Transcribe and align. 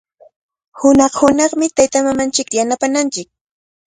Hunaq-hunaqmi 0.79 1.67
taytamamanchikta 1.77 2.55
yanapananchik. 2.59 3.27